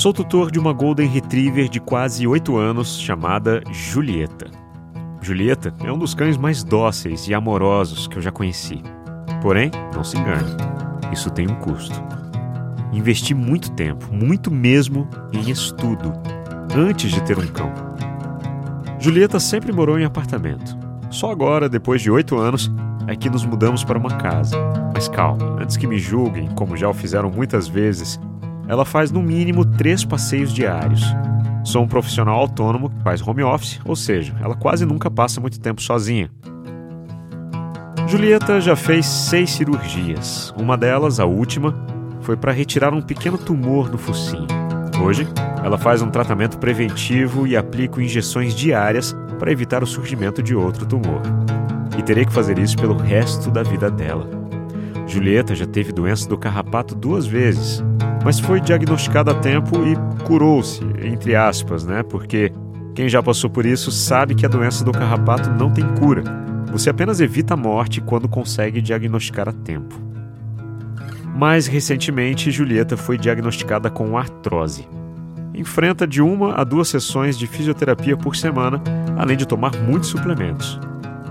Sou 0.00 0.14
tutor 0.14 0.50
de 0.50 0.58
uma 0.58 0.72
Golden 0.72 1.06
Retriever 1.06 1.68
de 1.68 1.78
quase 1.78 2.26
8 2.26 2.56
anos 2.56 2.98
chamada 2.98 3.62
Julieta. 3.70 4.46
Julieta 5.20 5.74
é 5.84 5.92
um 5.92 5.98
dos 5.98 6.14
cães 6.14 6.38
mais 6.38 6.64
dóceis 6.64 7.28
e 7.28 7.34
amorosos 7.34 8.08
que 8.08 8.16
eu 8.16 8.22
já 8.22 8.32
conheci. 8.32 8.82
Porém, 9.42 9.70
não 9.94 10.02
se 10.02 10.16
engane, 10.16 10.56
isso 11.12 11.28
tem 11.28 11.46
um 11.50 11.54
custo. 11.56 12.02
Investi 12.94 13.34
muito 13.34 13.72
tempo, 13.72 14.08
muito 14.10 14.50
mesmo, 14.50 15.06
em 15.34 15.50
estudo, 15.50 16.14
antes 16.74 17.12
de 17.12 17.22
ter 17.22 17.38
um 17.38 17.46
cão. 17.48 17.70
Julieta 18.98 19.38
sempre 19.38 19.70
morou 19.70 19.98
em 19.98 20.06
apartamento. 20.06 20.78
Só 21.10 21.30
agora, 21.30 21.68
depois 21.68 22.00
de 22.00 22.10
oito 22.10 22.38
anos, 22.38 22.72
é 23.06 23.14
que 23.14 23.28
nos 23.28 23.44
mudamos 23.44 23.84
para 23.84 23.98
uma 23.98 24.16
casa. 24.16 24.56
Mas 24.94 25.08
calma, 25.08 25.58
antes 25.60 25.76
que 25.76 25.86
me 25.86 25.98
julguem, 25.98 26.48
como 26.54 26.74
já 26.74 26.88
o 26.88 26.94
fizeram 26.94 27.30
muitas 27.30 27.68
vezes, 27.68 28.18
ela 28.70 28.84
faz 28.84 29.10
no 29.10 29.20
mínimo 29.20 29.64
três 29.64 30.04
passeios 30.04 30.52
diários. 30.52 31.02
Sou 31.64 31.82
um 31.82 31.88
profissional 31.88 32.38
autônomo 32.38 32.88
que 32.88 33.02
faz 33.02 33.20
home 33.20 33.42
office, 33.42 33.80
ou 33.84 33.96
seja, 33.96 34.32
ela 34.40 34.54
quase 34.54 34.86
nunca 34.86 35.10
passa 35.10 35.40
muito 35.40 35.58
tempo 35.58 35.82
sozinha. 35.82 36.30
Julieta 38.06 38.60
já 38.60 38.76
fez 38.76 39.06
seis 39.06 39.50
cirurgias. 39.50 40.54
Uma 40.56 40.76
delas, 40.78 41.18
a 41.18 41.24
última, 41.24 41.74
foi 42.20 42.36
para 42.36 42.52
retirar 42.52 42.94
um 42.94 43.02
pequeno 43.02 43.36
tumor 43.36 43.90
no 43.90 43.98
focinho. 43.98 44.46
Hoje, 45.02 45.26
ela 45.64 45.76
faz 45.76 46.00
um 46.00 46.08
tratamento 46.08 46.56
preventivo 46.56 47.48
e 47.48 47.56
aplica 47.56 48.00
injeções 48.00 48.54
diárias 48.54 49.16
para 49.36 49.50
evitar 49.50 49.82
o 49.82 49.86
surgimento 49.86 50.40
de 50.40 50.54
outro 50.54 50.86
tumor. 50.86 51.22
E 51.98 52.02
terei 52.04 52.24
que 52.24 52.32
fazer 52.32 52.56
isso 52.56 52.76
pelo 52.76 52.96
resto 52.96 53.50
da 53.50 53.64
vida 53.64 53.90
dela. 53.90 54.30
Julieta 55.08 55.56
já 55.56 55.66
teve 55.66 55.90
doença 55.90 56.28
do 56.28 56.38
carrapato 56.38 56.94
duas 56.94 57.26
vezes, 57.26 57.82
mas 58.24 58.38
foi 58.38 58.60
diagnosticada 58.60 59.32
a 59.32 59.34
tempo 59.34 59.76
e 59.84 60.24
curou-se, 60.24 60.82
entre 61.02 61.34
aspas, 61.34 61.84
né? 61.84 62.02
Porque 62.02 62.52
quem 62.94 63.08
já 63.08 63.22
passou 63.22 63.48
por 63.48 63.64
isso 63.64 63.90
sabe 63.90 64.34
que 64.34 64.44
a 64.44 64.48
doença 64.48 64.84
do 64.84 64.92
carrapato 64.92 65.50
não 65.50 65.70
tem 65.70 65.86
cura. 65.94 66.22
Você 66.70 66.90
apenas 66.90 67.20
evita 67.20 67.54
a 67.54 67.56
morte 67.56 68.00
quando 68.00 68.28
consegue 68.28 68.80
diagnosticar 68.80 69.48
a 69.48 69.52
tempo. 69.52 69.98
Mais 71.34 71.66
recentemente, 71.66 72.50
Julieta 72.50 72.96
foi 72.96 73.16
diagnosticada 73.16 73.88
com 73.88 74.18
artrose. 74.18 74.86
Enfrenta 75.54 76.06
de 76.06 76.20
uma 76.20 76.54
a 76.54 76.64
duas 76.64 76.88
sessões 76.88 77.38
de 77.38 77.46
fisioterapia 77.46 78.16
por 78.16 78.36
semana, 78.36 78.82
além 79.16 79.36
de 79.36 79.46
tomar 79.46 79.74
muitos 79.76 80.10
suplementos. 80.10 80.78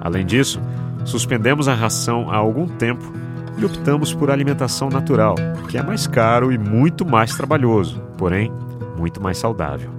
Além 0.00 0.24
disso, 0.24 0.60
suspendemos 1.04 1.68
a 1.68 1.74
ração 1.74 2.30
há 2.30 2.36
algum 2.36 2.66
tempo 2.66 3.12
e 3.58 3.64
optamos 3.64 4.12
por 4.12 4.30
alimentação 4.30 4.88
natural, 4.88 5.34
que 5.68 5.78
é 5.78 5.82
mais 5.82 6.06
caro 6.06 6.52
e 6.52 6.58
muito 6.58 7.04
mais 7.04 7.34
trabalhoso, 7.34 8.00
porém 8.16 8.52
muito 8.96 9.22
mais 9.22 9.38
saudável. 9.38 9.90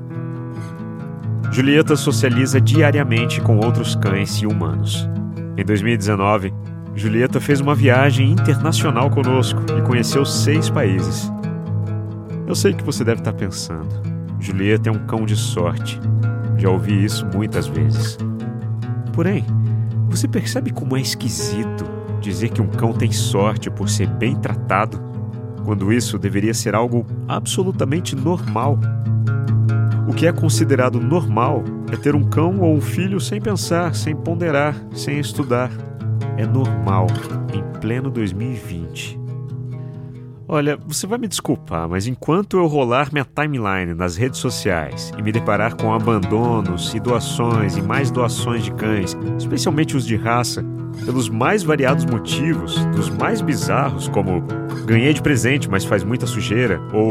Julieta 1.51 1.95
socializa 1.95 2.59
diariamente 2.59 3.41
com 3.41 3.57
outros 3.57 3.95
cães 3.95 4.41
e 4.41 4.45
humanos. 4.45 5.09
Em 5.55 5.63
2019, 5.63 6.53
Julieta 6.95 7.39
fez 7.39 7.61
uma 7.61 7.73
viagem 7.73 8.31
internacional 8.31 9.09
conosco 9.09 9.61
e 9.77 9.81
conheceu 9.81 10.25
seis 10.25 10.69
países. 10.69 11.31
Eu 12.45 12.55
sei 12.55 12.73
que 12.73 12.83
você 12.83 13.03
deve 13.03 13.21
estar 13.21 13.33
pensando: 13.33 13.89
Julieta 14.39 14.89
é 14.89 14.91
um 14.91 15.05
cão 15.05 15.25
de 15.25 15.35
sorte. 15.35 15.99
Já 16.57 16.69
ouvi 16.69 17.03
isso 17.03 17.25
muitas 17.33 17.67
vezes. 17.67 18.17
Porém, 19.13 19.45
você 20.09 20.27
percebe 20.27 20.71
como 20.71 20.97
é 20.97 21.01
esquisito 21.01 21.96
dizer 22.27 22.49
que 22.49 22.61
um 22.61 22.67
cão 22.67 22.93
tem 22.93 23.11
sorte 23.11 23.69
por 23.69 23.89
ser 23.89 24.07
bem 24.07 24.35
tratado, 24.35 24.99
quando 25.63 25.91
isso 25.91 26.19
deveria 26.19 26.53
ser 26.53 26.75
algo 26.75 27.05
absolutamente 27.27 28.15
normal. 28.15 28.77
O 30.07 30.13
que 30.13 30.27
é 30.27 30.31
considerado 30.31 30.99
normal 30.99 31.63
é 31.91 31.95
ter 31.95 32.15
um 32.15 32.23
cão 32.23 32.59
ou 32.59 32.75
um 32.75 32.81
filho 32.81 33.19
sem 33.19 33.41
pensar, 33.41 33.95
sem 33.95 34.15
ponderar, 34.15 34.75
sem 34.93 35.19
estudar. 35.19 35.71
É 36.37 36.45
normal 36.45 37.07
em 37.53 37.79
pleno 37.79 38.09
2020. 38.09 39.16
Olha, 40.49 40.77
você 40.77 41.05
vai 41.05 41.17
me 41.17 41.27
desculpar, 41.27 41.89
mas 41.89 42.07
enquanto 42.07 42.55
eu 42.55 42.67
rolar 42.67 43.09
minha 43.11 43.25
timeline 43.25 43.93
nas 43.93 44.15
redes 44.15 44.39
sociais 44.39 45.11
e 45.17 45.21
me 45.21 45.29
deparar 45.29 45.75
com 45.75 45.93
abandonos 45.93 46.93
e 46.93 47.01
doações 47.01 47.75
e 47.75 47.81
mais 47.81 48.09
doações 48.09 48.63
de 48.63 48.71
cães, 48.71 49.17
especialmente 49.37 49.97
os 49.97 50.05
de 50.05 50.15
raça, 50.15 50.63
pelos 51.03 51.27
mais 51.27 51.63
variados 51.63 52.05
motivos, 52.05 52.77
dos 52.95 53.09
mais 53.09 53.41
bizarros, 53.41 54.07
como 54.07 54.41
ganhei 54.85 55.13
de 55.13 55.21
presente, 55.21 55.69
mas 55.69 55.83
faz 55.83 56.01
muita 56.01 56.25
sujeira, 56.25 56.79
ou 56.93 57.09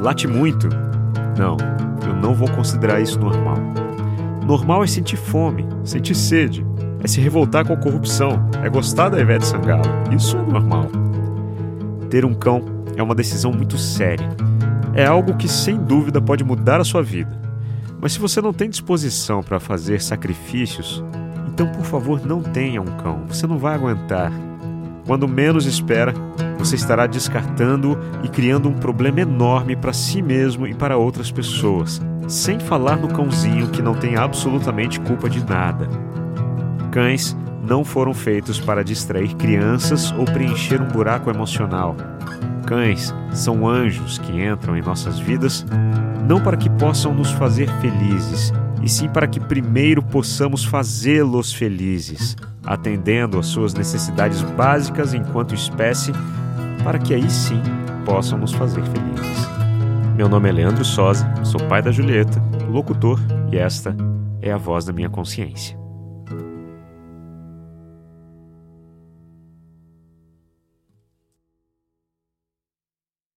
late 0.00 0.28
muito. 0.28 0.68
Não, 1.36 1.56
eu 2.06 2.14
não 2.14 2.32
vou 2.32 2.48
considerar 2.52 3.00
isso 3.00 3.18
normal. 3.18 3.56
Normal 4.46 4.84
é 4.84 4.86
sentir 4.86 5.16
fome, 5.16 5.66
sentir 5.82 6.14
sede, 6.14 6.64
é 7.02 7.08
se 7.08 7.20
revoltar 7.20 7.66
com 7.66 7.72
a 7.72 7.76
corrupção, 7.76 8.48
é 8.62 8.68
gostar 8.68 9.08
da 9.08 9.18
Ivete 9.18 9.46
Sangalo. 9.46 9.82
Isso 10.14 10.36
é 10.36 10.42
normal. 10.42 11.07
Ter 12.10 12.24
um 12.24 12.34
cão 12.34 12.64
é 12.96 13.02
uma 13.02 13.14
decisão 13.14 13.52
muito 13.52 13.76
séria. 13.78 14.28
É 14.94 15.06
algo 15.06 15.36
que 15.36 15.48
sem 15.48 15.76
dúvida 15.76 16.20
pode 16.20 16.42
mudar 16.42 16.80
a 16.80 16.84
sua 16.84 17.02
vida. 17.02 17.38
Mas 18.00 18.12
se 18.12 18.18
você 18.18 18.40
não 18.40 18.52
tem 18.52 18.70
disposição 18.70 19.42
para 19.42 19.60
fazer 19.60 20.00
sacrifícios, 20.00 21.02
então, 21.48 21.66
por 21.72 21.84
favor, 21.84 22.24
não 22.24 22.40
tenha 22.40 22.80
um 22.80 22.96
cão. 22.98 23.24
Você 23.26 23.46
não 23.46 23.58
vai 23.58 23.74
aguentar. 23.74 24.32
Quando 25.04 25.26
menos 25.26 25.66
espera, 25.66 26.14
você 26.58 26.76
estará 26.76 27.06
descartando 27.06 27.98
e 28.22 28.28
criando 28.28 28.68
um 28.68 28.74
problema 28.74 29.20
enorme 29.20 29.74
para 29.74 29.92
si 29.92 30.22
mesmo 30.22 30.66
e 30.66 30.74
para 30.74 30.96
outras 30.96 31.30
pessoas, 31.32 32.00
sem 32.28 32.60
falar 32.60 32.96
no 32.96 33.08
cãozinho 33.08 33.70
que 33.70 33.82
não 33.82 33.94
tem 33.94 34.16
absolutamente 34.16 35.00
culpa 35.00 35.28
de 35.28 35.44
nada. 35.44 35.88
Cães 36.92 37.36
não 37.62 37.84
foram 37.84 38.14
feitos 38.14 38.60
para 38.60 38.84
distrair 38.84 39.34
crianças 39.36 40.12
ou 40.12 40.24
preencher 40.24 40.80
um 40.80 40.88
buraco 40.88 41.30
emocional. 41.30 41.96
Cães 42.66 43.14
são 43.32 43.66
anjos 43.66 44.18
que 44.18 44.42
entram 44.42 44.76
em 44.76 44.82
nossas 44.82 45.18
vidas 45.18 45.64
não 46.28 46.42
para 46.42 46.58
que 46.58 46.68
possam 46.68 47.14
nos 47.14 47.30
fazer 47.30 47.70
felizes, 47.80 48.52
e 48.82 48.88
sim 48.88 49.08
para 49.08 49.26
que 49.26 49.40
primeiro 49.40 50.02
possamos 50.02 50.62
fazê-los 50.62 51.54
felizes, 51.54 52.36
atendendo 52.66 53.38
às 53.38 53.46
suas 53.46 53.72
necessidades 53.72 54.42
básicas 54.42 55.14
enquanto 55.14 55.54
espécie, 55.54 56.12
para 56.84 56.98
que 56.98 57.14
aí 57.14 57.30
sim 57.30 57.62
possam 58.04 58.38
nos 58.38 58.52
fazer 58.52 58.82
felizes. 58.82 59.48
Meu 60.14 60.28
nome 60.28 60.50
é 60.50 60.52
Leandro 60.52 60.84
Sosa, 60.84 61.26
sou 61.44 61.60
pai 61.66 61.80
da 61.80 61.90
Julieta, 61.90 62.42
locutor, 62.68 63.18
e 63.50 63.56
esta 63.56 63.96
é 64.42 64.52
a 64.52 64.58
voz 64.58 64.84
da 64.84 64.92
minha 64.92 65.08
consciência. 65.08 65.87